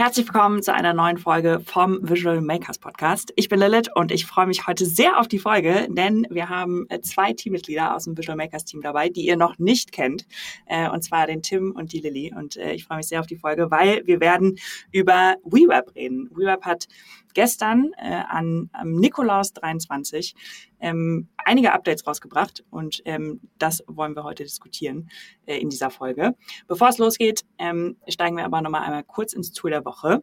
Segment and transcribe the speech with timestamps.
[0.00, 3.34] Herzlich willkommen zu einer neuen Folge vom Visual Makers Podcast.
[3.36, 6.86] Ich bin Lilith und ich freue mich heute sehr auf die Folge, denn wir haben
[6.88, 10.24] äh, zwei Teammitglieder aus dem Visual Makers Team dabei, die ihr noch nicht kennt,
[10.64, 12.32] äh, und zwar den Tim und die Lilly.
[12.34, 14.58] Und äh, ich freue mich sehr auf die Folge, weil wir werden
[14.90, 16.30] über WeWeb reden.
[16.34, 16.88] WeWeb hat
[17.34, 20.34] gestern äh, an am Nikolaus 23
[20.80, 25.10] ähm, einige Updates rausgebracht und ähm, das wollen wir heute diskutieren
[25.46, 26.34] äh, in dieser Folge.
[26.66, 30.22] Bevor es losgeht, ähm, steigen wir aber nochmal einmal kurz ins Tool der Woche.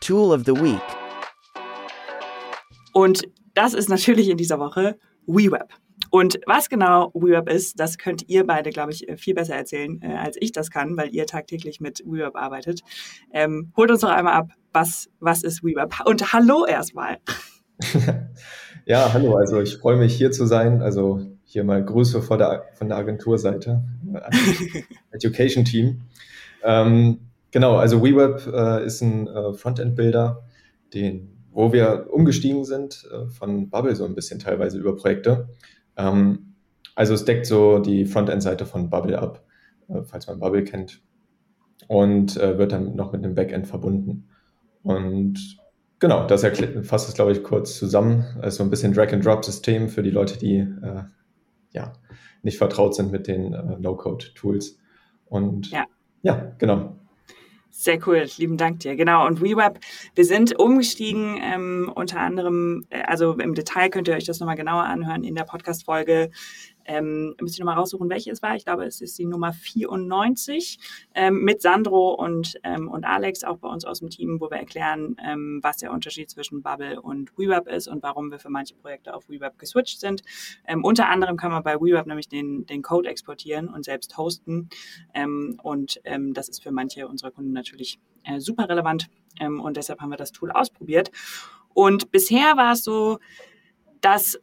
[0.00, 0.80] Tool of the Week.
[2.92, 5.68] Und das ist natürlich in dieser Woche WeWeb.
[6.10, 10.14] Und was genau WeWeb ist, das könnt ihr beide, glaube ich, viel besser erzählen, äh,
[10.14, 12.80] als ich das kann, weil ihr tagtäglich mit WeWeb arbeitet.
[13.32, 15.94] Ähm, holt uns doch einmal ab, was, was ist WeWeb?
[16.04, 17.18] Und hallo erstmal.
[18.84, 20.82] ja, hallo, also ich freue mich hier zu sein.
[20.82, 23.82] Also hier mal Grüße von der, von der Agenturseite,
[25.10, 26.02] Education Team.
[26.62, 27.18] Ähm,
[27.50, 30.44] genau, also WeWeb äh, ist ein äh, Frontend-Builder,
[30.94, 35.48] den, wo wir umgestiegen sind äh, von Bubble so ein bisschen teilweise über Projekte.
[36.00, 36.54] Ähm,
[36.94, 39.44] also es deckt so die Frontend-Seite von Bubble ab,
[39.88, 41.02] äh, falls man Bubble kennt,
[41.88, 44.28] und äh, wird dann noch mit einem Backend verbunden.
[44.82, 45.58] Und
[45.98, 46.42] genau, das
[46.82, 48.24] fasst es, glaube ich, kurz zusammen.
[48.40, 51.04] Also ein bisschen Drag-and-Drop-System für die Leute, die äh,
[51.72, 51.92] ja,
[52.42, 54.78] nicht vertraut sind mit den äh, No-Code-Tools.
[55.26, 55.84] Und ja.
[56.22, 56.96] ja, genau.
[57.72, 58.96] Sehr cool, lieben Dank dir.
[58.96, 59.78] Genau, und WeWeb,
[60.14, 64.56] wir sind umgestiegen, ähm, unter anderem, äh, also im Detail könnt ihr euch das nochmal
[64.56, 66.30] genauer anhören in der Podcast-Folge
[66.84, 68.56] ähm, müsste ich nochmal raussuchen, welche es war.
[68.56, 70.78] Ich glaube, es ist die Nummer 94
[71.14, 74.58] ähm, mit Sandro und, ähm, und Alex, auch bei uns aus dem Team, wo wir
[74.58, 78.74] erklären, ähm, was der Unterschied zwischen Bubble und WeWeb ist und warum wir für manche
[78.74, 80.22] Projekte auf WeWeb geswitcht sind.
[80.66, 84.68] Ähm, unter anderem kann man bei WeWeb nämlich den, den Code exportieren und selbst hosten.
[85.14, 89.08] Ähm, und ähm, das ist für manche unserer Kunden natürlich äh, super relevant.
[89.40, 91.10] Und deshalb haben wir das Tool ausprobiert.
[91.72, 93.18] Und bisher war es so,
[94.00, 94.38] dass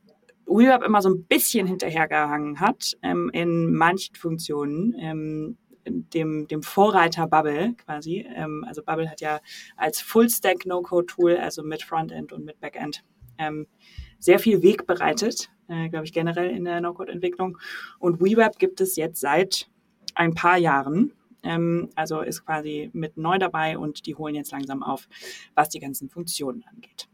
[0.47, 4.95] WeWeb immer so ein bisschen hinterhergehangen hat ähm, in manchen Funktionen.
[4.99, 5.57] Ähm,
[5.89, 8.25] dem, dem Vorreiter Bubble quasi.
[8.35, 9.39] Ähm, also Bubble hat ja
[9.75, 13.03] als Full-Stack No-Code-Tool, also mit Frontend und mit Backend,
[13.37, 13.67] ähm,
[14.19, 17.57] sehr viel Weg bereitet, äh, glaube ich, generell in der No-Code-Entwicklung.
[17.99, 19.69] Und WeWeb gibt es jetzt seit
[20.15, 21.13] ein paar Jahren.
[21.43, 25.07] Ähm, also ist quasi mit neu dabei und die holen jetzt langsam auf,
[25.55, 27.07] was die ganzen Funktionen angeht.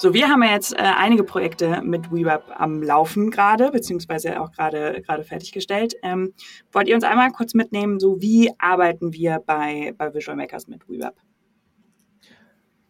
[0.00, 4.50] So, wir haben ja jetzt äh, einige Projekte mit WeWeb am Laufen gerade, beziehungsweise auch
[4.50, 5.94] gerade gerade fertiggestellt.
[6.02, 6.32] Ähm,
[6.72, 10.88] wollt ihr uns einmal kurz mitnehmen, so wie arbeiten wir bei, bei Visual Makers mit
[10.88, 11.12] WeWeb?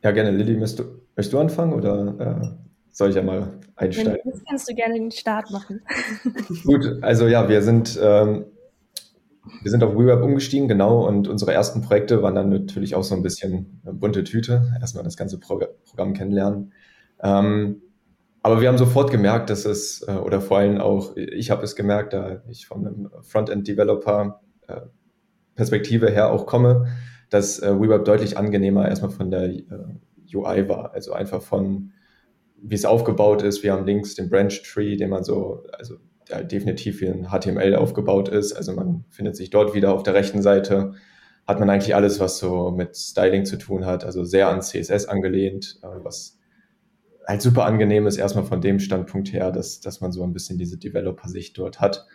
[0.05, 0.31] Ja, gerne.
[0.31, 0.85] Lilly, möchtest du,
[1.17, 2.49] möchtest du anfangen oder äh,
[2.93, 4.21] soll ich ja mal einsteigen?
[4.25, 5.83] Jetzt kannst du gerne den Start machen.
[6.65, 8.45] Gut, also ja, wir sind, ähm,
[9.63, 13.17] wir sind auf WeWeb umgestiegen, genau, und unsere ersten Projekte waren dann natürlich auch so
[13.17, 14.73] ein bisschen bunte Tüte.
[14.81, 16.73] Erstmal das ganze Pro Programm kennenlernen.
[17.23, 17.83] Ähm,
[18.43, 21.77] aber wir haben sofort gemerkt, dass es, äh, oder vor allem auch, ich habe es
[21.77, 24.81] gemerkt, da ich von einem Frontend-Developer äh,
[25.55, 26.87] Perspektive her auch komme,
[27.29, 29.65] dass äh, WeWeb deutlich angenehmer erstmal von der äh,
[30.35, 30.95] UI war.
[30.95, 31.93] Also einfach von,
[32.57, 33.63] wie es aufgebaut ist.
[33.63, 35.97] Wir haben links den Branch Tree, den man so, also
[36.31, 38.55] der definitiv wie ein HTML aufgebaut ist.
[38.55, 40.93] Also man findet sich dort wieder auf der rechten Seite.
[41.47, 45.07] Hat man eigentlich alles, was so mit Styling zu tun hat, also sehr an CSS
[45.07, 46.40] angelehnt, äh, was
[47.31, 50.59] halt super angenehm ist, erstmal von dem Standpunkt her, dass, dass man so ein bisschen
[50.59, 52.07] diese Developer-Sicht dort hat.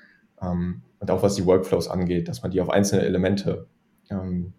[0.41, 3.67] Ähm, und auch was die Workflows angeht, dass man die auf einzelne Elemente
[4.11, 4.53] ähm,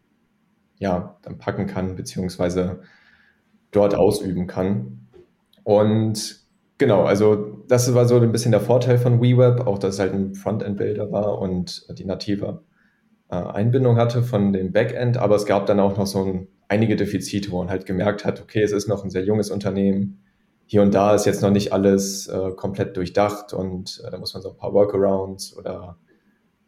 [0.78, 2.80] ja, dann packen kann, beziehungsweise
[3.70, 5.08] dort ausüben kann.
[5.62, 6.40] Und
[6.78, 10.14] genau, also das war so ein bisschen der Vorteil von WeWeb, auch dass es halt
[10.14, 12.62] ein Frontend-Builder war und die native
[13.28, 16.96] äh, Einbindung hatte von dem Backend, aber es gab dann auch noch so ein, einige
[16.96, 20.22] Defizite, wo man halt gemerkt hat, okay, es ist noch ein sehr junges Unternehmen,
[20.66, 24.34] hier und da ist jetzt noch nicht alles äh, komplett durchdacht und äh, da muss
[24.34, 25.96] man so ein paar Workarounds oder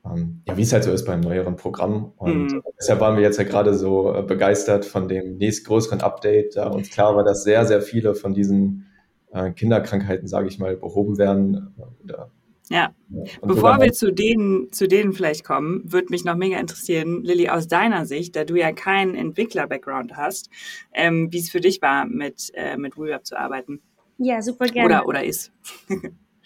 [0.05, 2.12] ähm, ja, wie es halt so ist beim neueren Programm.
[2.17, 2.62] Und mhm.
[2.79, 6.91] deshalb waren wir jetzt ja gerade so äh, begeistert von dem nächstgrößeren Update, da uns
[6.91, 8.87] klar war, dass sehr, sehr viele von diesen
[9.33, 12.31] äh, Kinderkrankheiten, sage ich mal, behoben werden äh, oder
[12.71, 12.94] ja.
[13.09, 13.25] ja.
[13.43, 17.67] Bevor wir zu denen, zu denen vielleicht kommen, würde mich noch mega interessieren, Lilly, aus
[17.67, 20.51] deiner Sicht, da du ja keinen Entwickler-Background hast,
[20.93, 23.81] ähm, wie es für dich war, mit, äh, mit WeWeb zu arbeiten.
[24.19, 24.87] Ja, super gerne.
[24.87, 25.53] Oder, oder ist.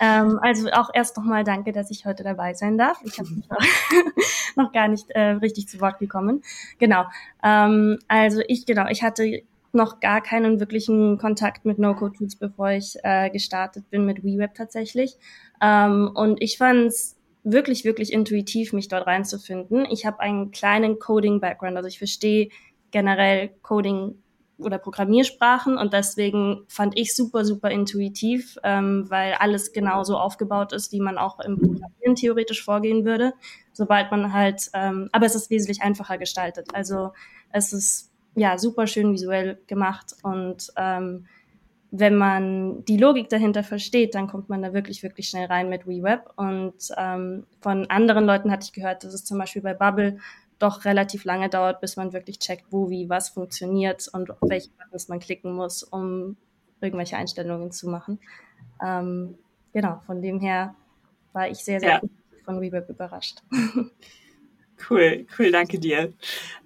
[0.01, 3.01] ähm, also auch erst nochmal danke, dass ich heute dabei sein darf.
[3.05, 3.49] Ich habe mich
[4.57, 6.43] noch, gar nicht äh, richtig zu Wort gekommen.
[6.79, 7.05] Genau.
[7.43, 9.43] Ähm, also ich, genau, ich hatte
[9.73, 15.17] noch gar keinen wirklichen Kontakt mit No-Code-Tools, bevor ich äh, gestartet bin mit WeWeb tatsächlich.
[15.63, 19.87] Ähm, und ich fand es wirklich, wirklich intuitiv, mich dort reinzufinden.
[19.91, 22.51] Ich habe einen kleinen Coding-Background, also ich verstehe
[22.91, 24.23] generell Coding
[24.65, 30.93] oder Programmiersprachen und deswegen fand ich super, super intuitiv, ähm, weil alles genauso aufgebaut ist,
[30.93, 33.35] wie man auch im Programmieren theoretisch vorgehen würde,
[33.73, 36.75] sobald man halt, ähm, aber es ist wesentlich einfacher gestaltet.
[36.75, 37.13] Also
[37.51, 41.27] es ist ja super schön visuell gemacht und ähm,
[41.95, 45.87] wenn man die Logik dahinter versteht, dann kommt man da wirklich, wirklich schnell rein mit
[45.87, 46.23] WeWeb.
[46.37, 50.19] Und ähm, von anderen Leuten hatte ich gehört, dass es zum Beispiel bei Bubble
[50.63, 54.71] doch relativ lange dauert, bis man wirklich checkt, wo, wie, was funktioniert und auf welche
[54.71, 56.37] Buttons man klicken muss, um
[56.81, 58.19] irgendwelche Einstellungen zu machen.
[58.85, 59.37] Ähm,
[59.73, 60.75] genau, von dem her
[61.33, 62.01] war ich sehr, sehr ja.
[62.45, 63.43] von WeWeb überrascht.
[64.91, 66.13] Cool, cool, danke dir.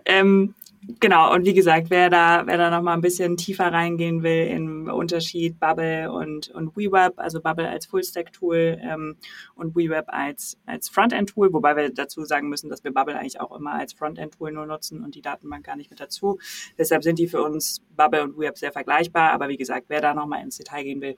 [0.06, 0.54] Ähm,
[1.00, 4.88] Genau, und wie gesagt, wer da, wer da nochmal ein bisschen tiefer reingehen will im
[4.88, 9.16] Unterschied Bubble und, und WeWeb, also Bubble als Full-Stack-Tool ähm,
[9.56, 13.56] und WeWeb als, als Frontend-Tool, wobei wir dazu sagen müssen, dass wir Bubble eigentlich auch
[13.56, 16.38] immer als Frontend-Tool nur nutzen und die Datenbank gar nicht mit dazu.
[16.78, 20.14] Deshalb sind die für uns Bubble und WeWeb sehr vergleichbar, aber wie gesagt, wer da
[20.14, 21.16] nochmal ins Detail gehen will,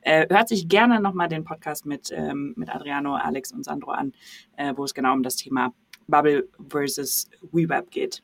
[0.00, 4.12] äh, hört sich gerne nochmal den Podcast mit, ähm, mit Adriano, Alex und Sandro an,
[4.56, 5.74] äh, wo es genau um das Thema
[6.08, 8.22] Bubble versus WeWeb geht.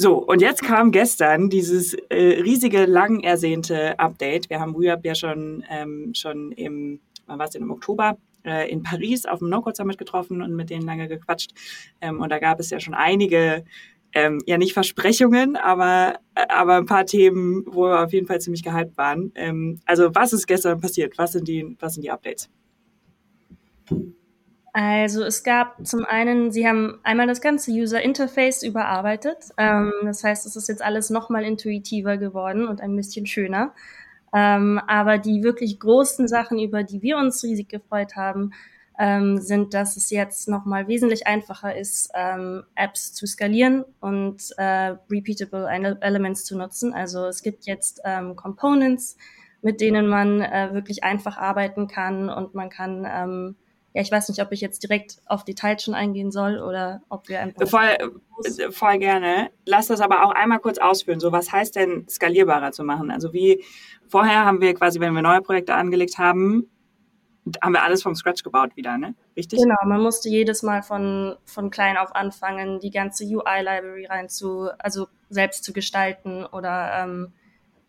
[0.00, 4.48] So, und jetzt kam gestern dieses äh, riesige, lang ersehnte Update.
[4.48, 8.70] Wir haben WeUp ja schon, ähm, schon im, wann war es denn, im Oktober äh,
[8.70, 11.50] in Paris auf dem No-Code Summit getroffen und mit denen lange gequatscht.
[12.00, 13.64] Ähm, und da gab es ja schon einige,
[14.12, 18.40] ähm, ja nicht Versprechungen, aber, äh, aber ein paar Themen, wo wir auf jeden Fall
[18.40, 19.32] ziemlich gehypt waren.
[19.34, 21.18] Ähm, also was ist gestern passiert?
[21.18, 22.48] Was sind die, was sind die Updates?
[24.72, 29.38] Also es gab zum einen, sie haben einmal das ganze User Interface überarbeitet.
[29.56, 33.74] Ähm, das heißt, es ist jetzt alles nochmal intuitiver geworden und ein bisschen schöner.
[34.34, 38.52] Ähm, aber die wirklich großen Sachen, über die wir uns riesig gefreut haben,
[38.98, 44.96] ähm, sind, dass es jetzt nochmal wesentlich einfacher ist, ähm, Apps zu skalieren und äh,
[45.10, 46.92] repeatable Elements zu nutzen.
[46.92, 49.16] Also es gibt jetzt ähm, Components,
[49.62, 53.56] mit denen man äh, wirklich einfach arbeiten kann und man kann ähm,
[53.98, 57.28] ja, ich weiß nicht, ob ich jetzt direkt auf Details schon eingehen soll oder ob
[57.28, 57.66] wir einfach.
[57.66, 57.96] Voll,
[58.70, 59.50] voll gerne.
[59.66, 61.18] Lass das aber auch einmal kurz ausführen.
[61.18, 63.10] So, was heißt denn skalierbarer zu machen?
[63.10, 63.64] Also wie
[64.06, 66.70] vorher haben wir quasi, wenn wir neue Projekte angelegt haben,
[67.60, 69.16] haben wir alles vom Scratch gebaut wieder, ne?
[69.36, 69.60] Richtig?
[69.60, 74.68] Genau, man musste jedes Mal von, von klein auf anfangen, die ganze UI-Library rein zu,
[74.78, 77.32] also selbst zu gestalten oder ähm,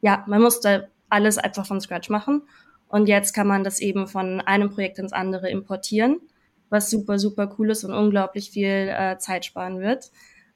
[0.01, 2.47] ja, man musste alles einfach von Scratch machen.
[2.89, 6.19] Und jetzt kann man das eben von einem Projekt ins andere importieren,
[6.69, 10.11] was super, super cool ist und unglaublich viel äh, Zeit sparen wird.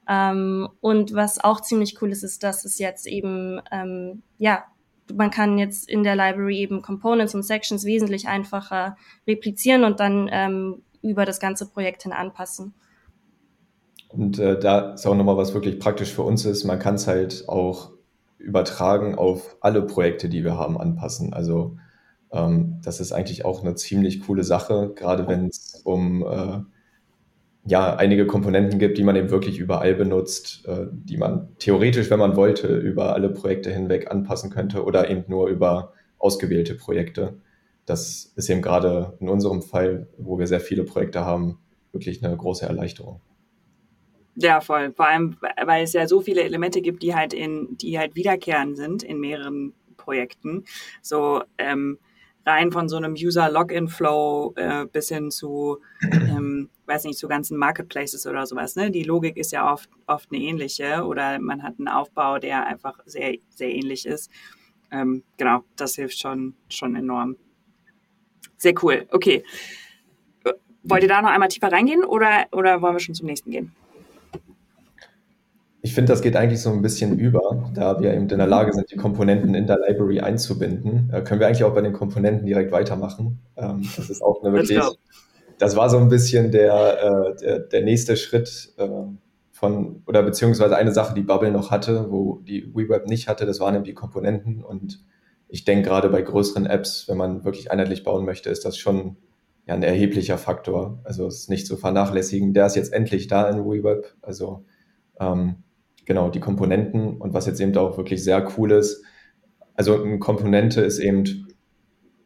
[0.08, 4.64] Ähm, und was auch ziemlich cool ist, ist, dass es jetzt eben, ähm, ja,
[5.14, 8.96] man kann jetzt in der Library eben Components und Sections wesentlich einfacher
[9.26, 12.74] replizieren und dann ähm, über das ganze Projekt hin anpassen.
[14.08, 17.06] Und äh, da ist auch nochmal was wirklich praktisch für uns ist, man kann es
[17.06, 17.92] halt auch
[18.38, 21.32] übertragen auf alle Projekte, die wir haben, anpassen.
[21.32, 21.76] Also
[22.34, 26.60] ähm, das ist eigentlich auch eine ziemlich coole Sache, gerade wenn es um äh,
[27.66, 32.18] ja, einige Komponenten gibt, die man eben wirklich überall benutzt, äh, die man theoretisch, wenn
[32.18, 37.38] man wollte, über alle Projekte hinweg anpassen könnte oder eben nur über ausgewählte Projekte.
[37.86, 41.58] Das ist eben gerade in unserem Fall, wo wir sehr viele Projekte haben,
[41.92, 43.20] wirklich eine große Erleichterung.
[44.36, 44.92] Ja, voll.
[44.92, 48.76] Vor allem, weil es ja so viele Elemente gibt, die halt in, die halt wiederkehrend
[48.76, 50.64] sind in mehreren Projekten.
[51.02, 51.98] So, ähm,
[52.46, 58.26] rein von so einem User-Login-Flow äh, bis hin zu, ähm, weiß nicht, zu ganzen Marketplaces
[58.26, 58.76] oder sowas.
[58.76, 58.90] Ne?
[58.90, 62.98] Die Logik ist ja oft, oft eine ähnliche oder man hat einen Aufbau, der einfach
[63.06, 64.30] sehr, sehr ähnlich ist.
[64.90, 67.36] Ähm, genau, das hilft schon, schon enorm.
[68.56, 69.06] Sehr cool.
[69.10, 69.42] Okay.
[70.82, 73.74] Wollt ihr da noch einmal tiefer reingehen oder, oder wollen wir schon zum nächsten gehen?
[75.84, 78.72] Ich finde, das geht eigentlich so ein bisschen über, da wir eben in der Lage
[78.72, 81.10] sind, die Komponenten in der Library einzubinden.
[81.12, 83.40] Äh, können wir eigentlich auch bei den Komponenten direkt weitermachen.
[83.54, 84.80] Ähm, das ist auch eine wirklich,
[85.58, 88.88] das war so ein bisschen der, äh, der, der, nächste Schritt äh,
[89.52, 93.60] von, oder beziehungsweise eine Sache, die Bubble noch hatte, wo die WeWeb nicht hatte, das
[93.60, 94.64] waren eben die Komponenten.
[94.64, 95.04] Und
[95.48, 99.18] ich denke gerade bei größeren Apps, wenn man wirklich einheitlich bauen möchte, ist das schon
[99.66, 101.00] ja, ein erheblicher Faktor.
[101.04, 102.54] Also es ist nicht zu vernachlässigen.
[102.54, 104.14] Der ist jetzt endlich da in WeWeb.
[104.22, 104.64] Also
[105.20, 105.56] ähm,
[106.06, 109.02] genau die Komponenten und was jetzt eben auch wirklich sehr cool ist.
[109.74, 111.46] Also eine Komponente ist eben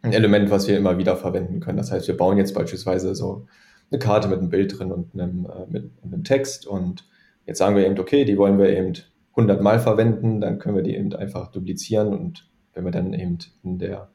[0.02, 1.78] ein Element, was wir immer wieder verwenden können.
[1.78, 3.46] Das heißt, wir bauen jetzt beispielsweise so
[3.90, 7.08] eine Karte mit einem Bild drin und einem, äh, mit einem Text und
[7.46, 8.92] jetzt sagen wir eben, okay, die wollen wir eben
[9.30, 13.38] 100 Mal verwenden, dann können wir die eben einfach duplizieren und wenn wir dann eben
[13.62, 14.10] in der,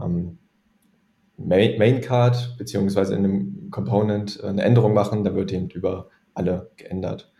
[0.00, 0.38] ähm,
[1.36, 7.32] Main Card beziehungsweise in einem Component eine Änderung machen, dann wird eben über alle geändert.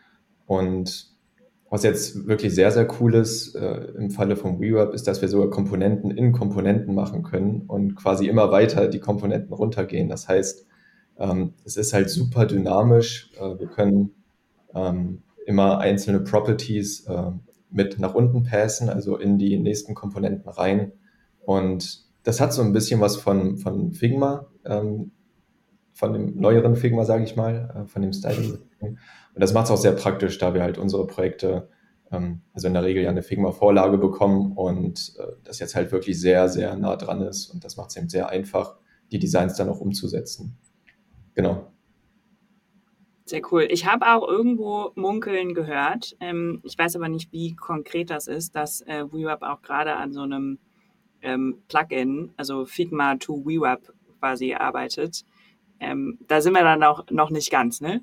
[0.46, 1.13] Und
[1.74, 5.28] was jetzt wirklich sehr, sehr cool ist äh, im Falle von WeWeb, ist, dass wir
[5.28, 10.08] sogar Komponenten in Komponenten machen können und quasi immer weiter die Komponenten runtergehen.
[10.08, 10.66] Das heißt,
[11.18, 13.32] ähm, es ist halt super dynamisch.
[13.40, 14.12] Äh, wir können
[14.72, 17.32] ähm, immer einzelne Properties äh,
[17.70, 20.92] mit nach unten passen, also in die nächsten Komponenten rein.
[21.44, 25.10] Und das hat so ein bisschen was von, von Figma, ähm,
[25.92, 28.58] von dem neueren Figma, sage ich mal, äh, von dem Styling.
[29.34, 31.68] Und das macht es auch sehr praktisch, da wir halt unsere Projekte,
[32.12, 36.20] ähm, also in der Regel ja eine Figma-Vorlage bekommen und äh, das jetzt halt wirklich
[36.20, 37.48] sehr, sehr nah dran ist.
[37.48, 38.76] Und das macht es eben sehr einfach,
[39.10, 40.56] die Designs dann auch umzusetzen.
[41.34, 41.70] Genau.
[43.26, 43.66] Sehr cool.
[43.70, 46.14] Ich habe auch irgendwo munkeln gehört.
[46.20, 50.12] Ähm, ich weiß aber nicht, wie konkret das ist, dass äh, WeWeb auch gerade an
[50.12, 50.58] so einem
[51.22, 55.24] ähm, Plugin, also Figma to WeWeb quasi arbeitet.
[55.80, 58.02] Ähm, da sind wir dann auch noch nicht ganz, ne?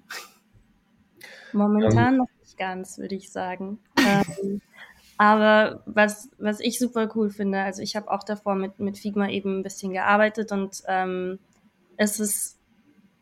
[1.54, 3.80] Momentan noch nicht ganz, würde ich sagen.
[3.98, 4.62] ähm,
[5.18, 9.30] aber was, was ich super cool finde, also ich habe auch davor mit, mit Figma
[9.30, 11.40] eben ein bisschen gearbeitet und ähm,
[11.98, 12.58] es ist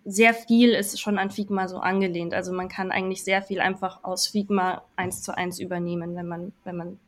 [0.05, 2.33] sehr viel ist schon an Figma so angelehnt.
[2.33, 6.53] Also man kann eigentlich sehr viel einfach aus Figma eins zu eins übernehmen, wenn man,
[6.63, 7.00] wenn man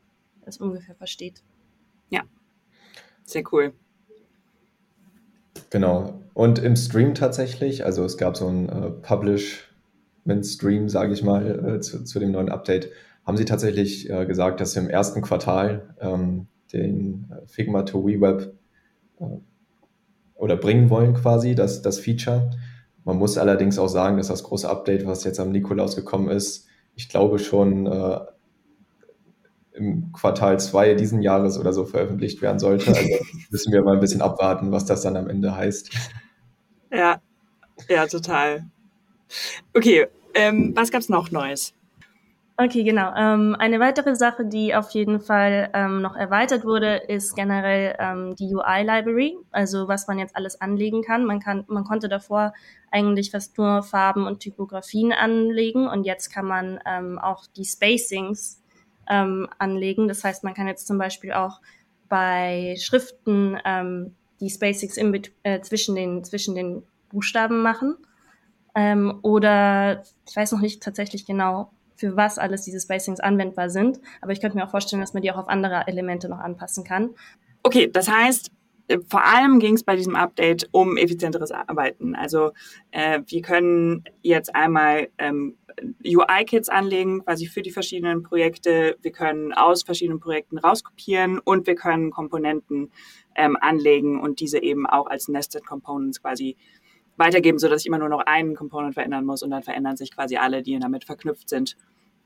[0.45, 1.41] es ungefähr versteht.
[2.09, 2.21] Ja,
[3.23, 3.73] sehr cool.
[5.69, 6.21] Genau.
[6.33, 8.91] Und im Stream tatsächlich, also es gab so ein äh,
[10.23, 12.89] Publishment-Stream, sage ich mal, äh, zu, zu, dem neuen Update,
[13.25, 18.05] haben sie tatsächlich äh, gesagt, dass sie im ersten Quartal ähm, den äh, Figma to
[18.05, 18.53] WeWeb
[19.19, 19.25] äh,
[20.35, 22.51] oder bringen wollen quasi, das, das Feature.
[23.03, 26.67] Man muss allerdings auch sagen, dass das große Update, was jetzt am Nikolaus gekommen ist,
[26.95, 28.19] ich glaube schon äh,
[29.73, 32.89] im Quartal 2 diesen Jahres oder so veröffentlicht werden sollte.
[32.89, 33.09] Also
[33.49, 35.91] müssen wir mal ein bisschen abwarten, was das dann am Ende heißt.
[36.91, 37.21] Ja,
[37.87, 38.65] ja, total.
[39.73, 41.73] Okay, ähm, was gab's noch Neues?
[42.63, 43.11] Okay, genau.
[43.15, 48.35] Ähm, eine weitere Sache, die auf jeden Fall ähm, noch erweitert wurde, ist generell ähm,
[48.35, 51.25] die UI-Library, also was man jetzt alles anlegen kann.
[51.25, 52.53] Man kann, man konnte davor
[52.91, 58.61] eigentlich fast nur Farben und Typografien anlegen und jetzt kann man ähm, auch die Spacings
[59.09, 60.07] ähm, anlegen.
[60.07, 61.61] Das heißt, man kann jetzt zum Beispiel auch
[62.09, 67.97] bei Schriften ähm, die Spacings in, äh, zwischen den zwischen den Buchstaben machen.
[68.75, 73.99] Ähm, oder ich weiß noch nicht tatsächlich genau, für was alles diese Spacings anwendbar sind.
[74.21, 76.83] Aber ich könnte mir auch vorstellen, dass man die auch auf andere Elemente noch anpassen
[76.83, 77.11] kann.
[77.63, 78.49] Okay, das heißt,
[78.87, 82.15] äh, vor allem ging es bei diesem Update um effizienteres Arbeiten.
[82.15, 82.51] Also
[82.91, 85.57] äh, wir können jetzt einmal ähm,
[86.05, 88.97] UI-Kits anlegen, quasi für die verschiedenen Projekte.
[89.01, 92.91] Wir können aus verschiedenen Projekten rauskopieren und wir können Komponenten
[93.35, 96.57] ähm, anlegen und diese eben auch als Nested Components quasi
[97.17, 100.37] weitergeben, sodass ich immer nur noch einen Component verändern muss und dann verändern sich quasi
[100.37, 101.77] alle, die damit verknüpft sind,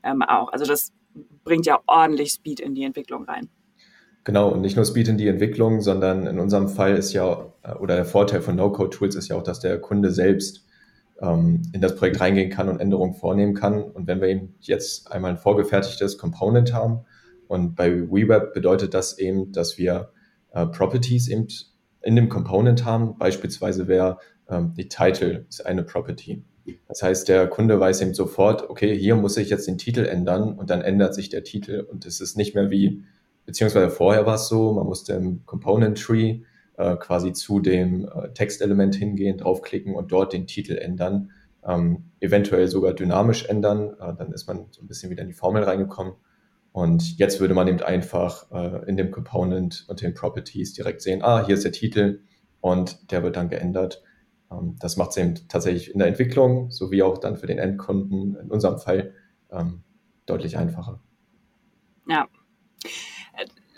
[0.02, 0.52] ähm, auch.
[0.52, 0.92] Also das
[1.44, 3.48] bringt ja ordentlich Speed in die Entwicklung rein.
[4.24, 7.74] Genau, und nicht nur Speed in die Entwicklung, sondern in unserem Fall ist ja, äh,
[7.74, 10.66] oder der Vorteil von No-Code-Tools ist ja auch, dass der Kunde selbst
[11.20, 13.82] ähm, in das Projekt reingehen kann und Änderungen vornehmen kann.
[13.82, 17.04] Und wenn wir eben jetzt einmal ein vorgefertigtes Component haben,
[17.48, 20.10] und bei WeWeb bedeutet das eben, dass wir
[20.52, 21.46] äh, Properties eben
[22.02, 23.18] in dem Component haben.
[23.18, 26.44] Beispielsweise wäre die Title ist eine Property.
[26.88, 30.54] Das heißt, der Kunde weiß eben sofort, okay, hier muss ich jetzt den Titel ändern
[30.54, 33.04] und dann ändert sich der Titel und es ist nicht mehr wie,
[33.44, 36.40] beziehungsweise vorher war es so, man musste im Component Tree
[36.76, 41.30] äh, quasi zu dem äh, Textelement hingehen, draufklicken und dort den Titel ändern,
[41.64, 45.34] ähm, eventuell sogar dynamisch ändern, äh, dann ist man so ein bisschen wieder in die
[45.34, 46.14] Formel reingekommen.
[46.72, 51.22] Und jetzt würde man eben einfach äh, in dem Component und den Properties direkt sehen,
[51.22, 52.20] ah, hier ist der Titel
[52.60, 54.02] und der wird dann geändert.
[54.50, 58.36] Ähm, das macht es eben tatsächlich in der Entwicklung sowie auch dann für den Endkunden
[58.36, 59.14] in unserem Fall
[59.50, 59.82] ähm,
[60.26, 61.00] deutlich einfacher.
[62.08, 62.28] Ja.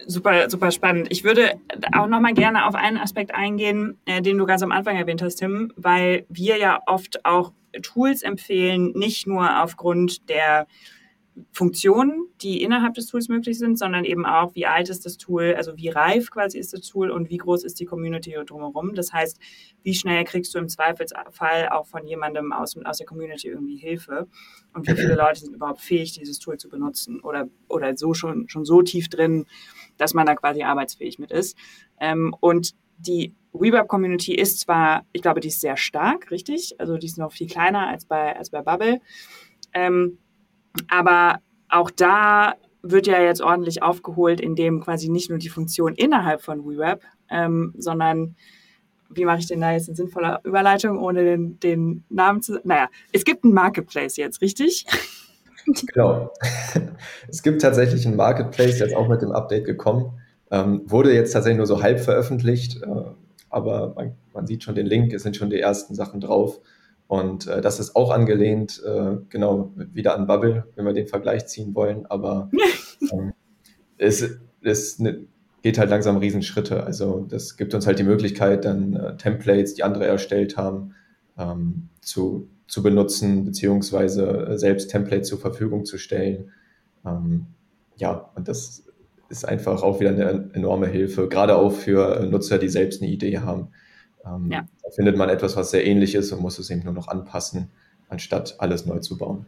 [0.07, 1.09] Super, super spannend.
[1.11, 1.61] Ich würde
[1.93, 5.21] auch noch mal gerne auf einen Aspekt eingehen, äh, den du ganz am Anfang erwähnt
[5.21, 10.67] hast, Tim, weil wir ja oft auch Tools empfehlen, nicht nur aufgrund der
[11.53, 15.55] Funktionen, die innerhalb des Tools möglich sind, sondern eben auch, wie alt ist das Tool,
[15.57, 18.95] also wie reif quasi ist das Tool und wie groß ist die Community drumherum.
[18.95, 19.39] Das heißt,
[19.83, 24.29] wie schnell kriegst du im Zweifelsfall auch von jemandem aus, aus der Community irgendwie Hilfe
[24.75, 28.49] und wie viele Leute sind überhaupt fähig, dieses Tool zu benutzen oder, oder so schon,
[28.49, 29.47] schon so tief drin,
[29.97, 31.57] dass man da quasi arbeitsfähig mit ist.
[32.01, 36.75] Ähm, und die WeWeb-Community ist zwar, ich glaube, die ist sehr stark, richtig?
[36.79, 39.01] Also die ist noch viel kleiner als bei, als bei Bubble.
[39.73, 40.19] Ähm,
[40.89, 46.43] aber auch da wird ja jetzt ordentlich aufgeholt, indem quasi nicht nur die Funktion innerhalb
[46.43, 48.37] von WeWeb, ähm, sondern
[49.11, 52.61] wie mache ich denn da jetzt eine sinnvolle Überleitung, ohne den, den Namen zu.
[52.65, 54.87] Naja, es gibt einen Marketplace jetzt, richtig?
[55.93, 56.33] Genau.
[57.29, 60.19] Es gibt tatsächlich einen Marketplace, ist auch mit dem Update gekommen.
[60.51, 62.87] Ähm, wurde jetzt tatsächlich nur so halb veröffentlicht, äh,
[63.51, 66.61] aber man, man, sieht schon den Link, es sind schon die ersten Sachen drauf.
[67.09, 71.47] Und äh, das ist auch angelehnt, äh, genau, wieder an Bubble, wenn wir den Vergleich
[71.47, 72.05] ziehen wollen.
[72.07, 72.51] Aber
[73.13, 73.33] ähm,
[73.97, 75.27] es, es ne,
[75.63, 76.85] geht halt langsam Riesenschritte.
[76.85, 80.95] Also das gibt uns halt die Möglichkeit, dann äh, Templates, die andere erstellt haben,
[81.39, 86.53] ähm, zu, zu benutzen, beziehungsweise äh, selbst Templates zur Verfügung zu stellen.
[87.07, 87.47] Ähm,
[87.97, 88.85] ja, und das
[89.31, 93.39] ist einfach auch wieder eine enorme Hilfe, gerade auch für Nutzer, die selbst eine Idee
[93.39, 93.69] haben.
[94.27, 94.67] Ähm, ja.
[94.89, 97.69] Da findet man etwas, was sehr ähnlich ist und muss es eben nur noch anpassen,
[98.09, 99.45] anstatt alles neu zu bauen.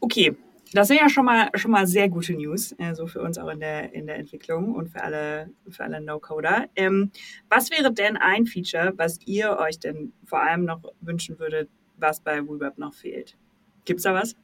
[0.00, 0.36] Okay,
[0.74, 3.48] das sind ja schon mal, schon mal sehr gute News, äh, so für uns auch
[3.48, 6.66] in der, in der Entwicklung und für alle, für alle No-Coder.
[6.76, 7.10] Ähm,
[7.48, 12.20] was wäre denn ein Feature, was ihr euch denn vor allem noch wünschen würdet, was
[12.20, 13.38] bei WeWeb noch fehlt?
[13.86, 14.36] Gibt es da was?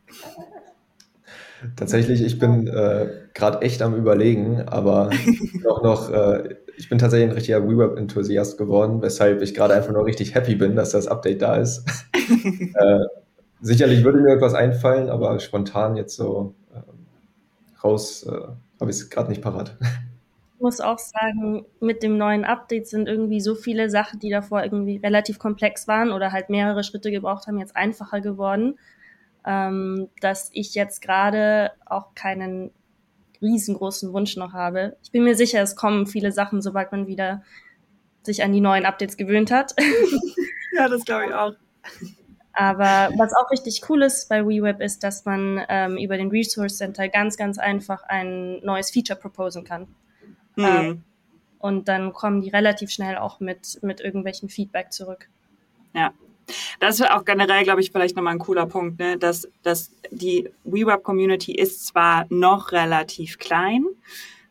[1.76, 5.10] Tatsächlich, ich bin äh, gerade echt am Überlegen, aber
[5.68, 10.04] auch noch, äh, ich bin tatsächlich ein richtiger WeWeb-Enthusiast geworden, weshalb ich gerade einfach nur
[10.04, 11.84] richtig happy bin, dass das Update da ist.
[12.14, 13.00] äh,
[13.60, 16.80] sicherlich würde mir etwas einfallen, aber spontan jetzt so äh,
[17.82, 18.32] raus äh,
[18.80, 19.76] habe ich es gerade nicht parat.
[20.54, 24.62] Ich muss auch sagen, mit dem neuen Update sind irgendwie so viele Sachen, die davor
[24.62, 28.76] irgendwie relativ komplex waren oder halt mehrere Schritte gebraucht haben, jetzt einfacher geworden
[29.46, 32.72] ähm, dass ich jetzt gerade auch keinen
[33.42, 34.96] riesengroßen Wunsch noch habe.
[35.02, 37.42] Ich bin mir sicher, es kommen viele Sachen, sobald man wieder
[38.22, 39.74] sich an die neuen Updates gewöhnt hat.
[40.76, 41.52] ja, das glaube ich auch.
[42.52, 46.78] Aber was auch richtig cool ist bei WeWeb ist, dass man ähm, über den Resource
[46.78, 49.88] Center ganz, ganz einfach ein neues Feature proposen kann.
[50.56, 50.64] Mhm.
[50.64, 51.04] Ähm,
[51.58, 55.28] und dann kommen die relativ schnell auch mit, mit irgendwelchen Feedback zurück.
[55.92, 56.12] Ja,
[56.80, 59.18] das ist auch generell, glaube ich, vielleicht nochmal ein cooler Punkt, ne?
[59.18, 63.84] dass, dass die WeWeb-Community ist zwar noch relativ klein,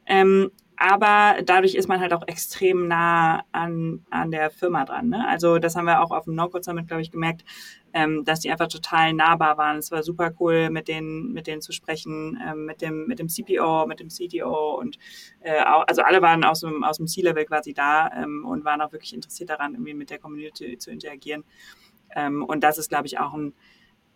[0.05, 5.10] ähm, aber dadurch ist man halt auch extrem nah an, an der Firma dran.
[5.10, 5.25] Ne?
[5.27, 7.45] Also das haben wir auch auf dem No-Code Summit, glaube ich, gemerkt,
[7.93, 9.77] ähm, dass die einfach total nahbar waren.
[9.77, 13.29] Es war super cool, mit denen, mit denen zu sprechen, ähm, mit, dem, mit dem
[13.29, 14.97] CPO, mit dem CTO und
[15.41, 18.81] äh, auch, also alle waren aus dem, aus dem C-Level quasi da ähm, und waren
[18.81, 21.45] auch wirklich interessiert daran, irgendwie mit der Community zu interagieren.
[22.15, 23.53] Ähm, und das ist, glaube ich, auch ein,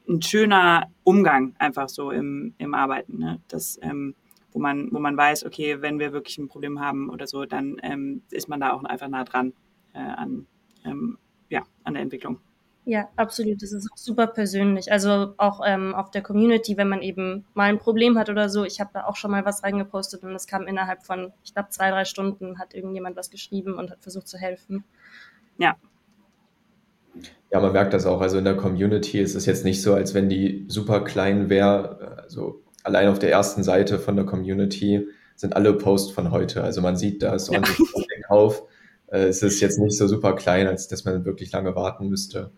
[0.08, 3.20] ein schöner Umgang einfach so im, im Arbeiten.
[3.20, 3.40] Ne?
[3.48, 4.16] Das, ähm,
[4.52, 7.78] wo man, wo man weiß, okay, wenn wir wirklich ein Problem haben oder so, dann
[7.84, 9.54] ähm, ist man da auch einfach nah dran
[9.94, 10.48] äh, an,
[10.86, 11.18] ähm,
[11.50, 12.40] ja, an der Entwicklung.
[12.86, 13.62] Ja, absolut.
[13.62, 14.92] Das ist auch super persönlich.
[14.92, 18.66] Also auch ähm, auf der Community, wenn man eben mal ein Problem hat oder so.
[18.66, 21.70] Ich habe da auch schon mal was reingepostet und es kam innerhalb von, ich glaube,
[21.70, 24.84] zwei, drei Stunden hat irgendjemand was geschrieben und hat versucht zu helfen.
[25.60, 25.76] Ja,
[27.52, 28.22] ja, man merkt das auch.
[28.22, 32.18] Also in der Community ist es jetzt nicht so, als wenn die super klein wäre.
[32.24, 36.64] Also allein auf der ersten Seite von der Community sind alle Posts von heute.
[36.64, 38.30] Also man sieht, da ist ordentlich ja.
[38.30, 38.64] auf.
[39.08, 42.52] Äh, es ist jetzt nicht so super klein, als dass man wirklich lange warten müsste.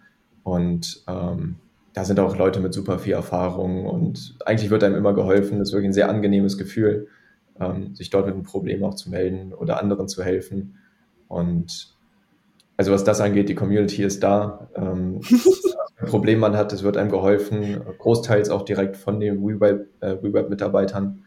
[0.43, 1.55] Und ähm,
[1.93, 5.59] da sind auch Leute mit super viel Erfahrung und eigentlich wird einem immer geholfen.
[5.59, 7.07] Das ist wirklich ein sehr angenehmes Gefühl,
[7.59, 10.77] ähm, sich dort mit einem Problem auch zu melden oder anderen zu helfen.
[11.27, 11.95] Und
[12.81, 14.67] also was das angeht, die Community ist da.
[14.73, 15.21] Ähm,
[15.97, 21.23] ein Problem man hat, es wird einem geholfen, großteils auch direkt von den WeWeb-Mitarbeitern.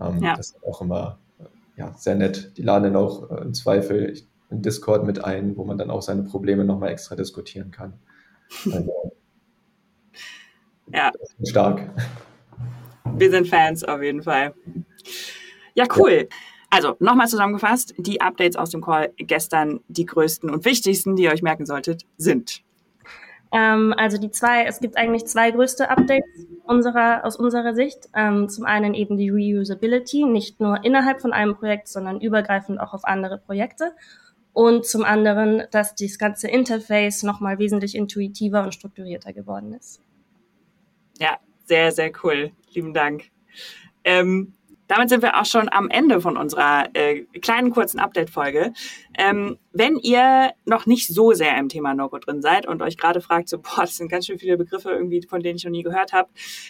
[0.00, 0.34] Äh, ähm, ja.
[0.34, 1.44] Das ist auch immer äh,
[1.76, 2.56] ja, sehr nett.
[2.56, 4.14] Die laden dann auch äh, im Zweifel
[4.48, 7.92] in Discord mit ein, wo man dann auch seine Probleme nochmal extra diskutieren kann.
[8.64, 9.12] Also,
[10.90, 11.12] ja.
[11.46, 11.82] stark.
[13.14, 14.54] Wir sind Fans auf jeden Fall.
[15.74, 16.28] Ja, cool.
[16.30, 16.36] Ja.
[16.74, 21.30] Also nochmal zusammengefasst, die Updates aus dem Call gestern, die größten und wichtigsten, die ihr
[21.30, 22.64] euch merken solltet, sind.
[23.52, 28.08] Ähm, also die zwei, es gibt eigentlich zwei größte Updates unserer, aus unserer Sicht.
[28.12, 32.92] Ähm, zum einen eben die Reusability, nicht nur innerhalb von einem Projekt, sondern übergreifend auch
[32.92, 33.92] auf andere Projekte.
[34.52, 40.00] Und zum anderen, dass das ganze Interface nochmal wesentlich intuitiver und strukturierter geworden ist.
[41.20, 42.50] Ja, sehr, sehr cool.
[42.72, 43.30] Lieben Dank.
[44.02, 44.54] Ähm,
[44.86, 48.72] damit sind wir auch schon am Ende von unserer äh, kleinen kurzen Update-Folge.
[49.16, 53.20] Ähm, wenn ihr noch nicht so sehr im Thema No-Code drin seid und euch gerade
[53.20, 55.82] fragt, so, boah, das sind ganz schön viele Begriffe irgendwie, von denen ich noch nie
[55.82, 56.28] gehört habe,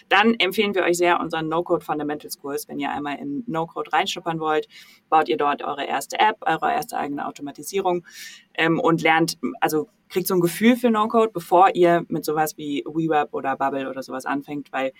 [0.09, 2.67] dann empfehlen wir euch sehr unseren No-Code Fundamentals Kurs.
[2.67, 4.67] Wenn ihr einmal in No-Code reinschnuppern wollt,
[5.09, 8.05] baut ihr dort eure erste App, eure erste eigene Automatisierung
[8.53, 12.83] ähm, und lernt, also kriegt so ein Gefühl für No-Code, bevor ihr mit sowas wie
[12.85, 14.93] WeWeb oder Bubble oder sowas anfängt, weil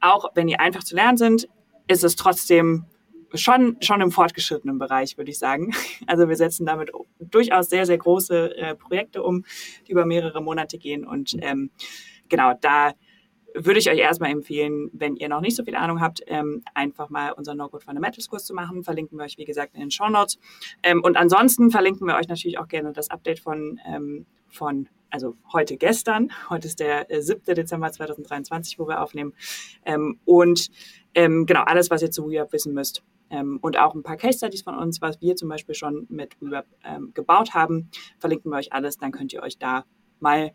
[0.00, 1.48] auch wenn die einfach zu lernen sind,
[1.92, 2.84] ist es trotzdem
[3.34, 5.72] schon, schon im fortgeschrittenen Bereich, würde ich sagen.
[6.06, 9.44] Also wir setzen damit durchaus sehr, sehr große äh, Projekte um,
[9.86, 11.06] die über mehrere Monate gehen.
[11.06, 11.70] Und ähm,
[12.28, 12.92] genau, da
[13.54, 17.10] würde ich euch erstmal empfehlen, wenn ihr noch nicht so viel Ahnung habt, ähm, einfach
[17.10, 18.82] mal unseren No-Code Fundamentals Kurs zu machen.
[18.82, 20.38] Verlinken wir euch, wie gesagt, in den Show Notes.
[20.82, 25.36] Ähm, und ansonsten verlinken wir euch natürlich auch gerne das Update von, ähm, von also
[25.52, 26.32] heute gestern.
[26.48, 27.54] Heute ist der äh, 7.
[27.54, 29.34] Dezember 2023, wo wir aufnehmen.
[29.84, 30.70] Ähm, und
[31.14, 33.04] ähm, genau, alles, was ihr zu WeWeb wissen müsst.
[33.30, 36.40] Ähm, und auch ein paar Case Studies von uns, was wir zum Beispiel schon mit
[36.40, 38.96] WeWeb ähm, gebaut haben, verlinken wir euch alles.
[38.96, 39.84] Dann könnt ihr euch da
[40.18, 40.52] mal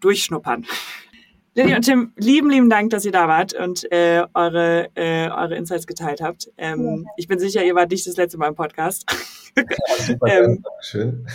[0.00, 0.66] durchschnuppern.
[1.54, 5.56] Lilly und Tim, lieben, lieben Dank, dass ihr da wart und äh, eure, äh, eure
[5.56, 6.50] Insights geteilt habt.
[6.58, 7.10] Ähm, ja.
[7.16, 9.10] Ich bin sicher, ihr wart nicht das letzte Mal im Podcast.
[9.56, 9.64] Ja,
[10.04, 11.26] super, ähm, schön.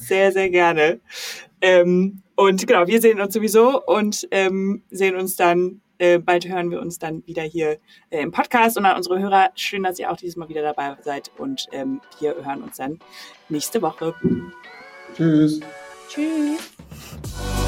[0.00, 1.00] Sehr, sehr gerne.
[1.60, 6.70] Ähm, und genau, wir sehen uns sowieso und ähm, sehen uns dann, äh, bald hören
[6.70, 8.78] wir uns dann wieder hier äh, im Podcast.
[8.78, 11.30] Und an unsere Hörer, schön, dass ihr auch dieses Mal wieder dabei seid.
[11.36, 12.98] Und ähm, wir hören uns dann
[13.50, 14.14] nächste Woche.
[15.14, 15.60] Tschüss.
[16.08, 17.59] Tschüss.